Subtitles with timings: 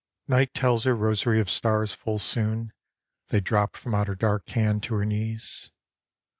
[0.27, 2.73] Night tells her rosary of stars full soon,
[3.27, 5.69] They drop from out her dark hand to her knees.